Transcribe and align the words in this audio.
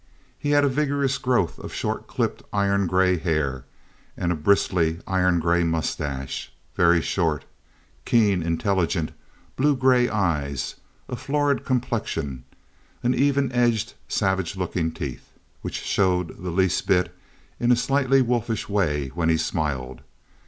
He 0.39 0.49
had 0.49 0.63
a 0.63 0.67
vigorous 0.67 1.19
growth 1.19 1.59
of 1.59 1.75
short 1.75 2.07
clipped, 2.07 2.41
iron 2.51 2.87
gray 2.87 3.19
hair, 3.19 3.65
and 4.17 4.31
a 4.31 4.35
bristly 4.35 4.99
iron 5.05 5.39
gray 5.39 5.63
mustache, 5.63 6.51
very 6.75 7.03
short, 7.03 7.45
keen, 8.03 8.41
intelligent 8.41 9.11
blue 9.57 9.75
gray 9.75 10.09
eyes; 10.09 10.73
a 11.07 11.15
florid 11.15 11.63
complexion; 11.65 12.45
and 13.03 13.13
even 13.13 13.51
edged, 13.51 13.93
savage 14.07 14.55
looking 14.55 14.91
teeth, 14.91 15.29
which 15.61 15.83
showed 15.83 16.41
the 16.41 16.49
least 16.49 16.87
bit 16.87 17.13
in 17.59 17.71
a 17.71 17.75
slightly 17.75 18.23
wolfish 18.23 18.67
way 18.67 19.09
when 19.09 19.29
he 19.29 19.37
smiled. 19.37 20.01